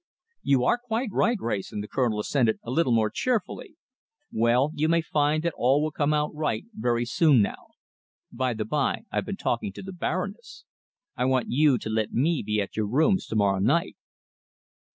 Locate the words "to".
9.73-9.83, 11.77-11.89, 13.27-13.35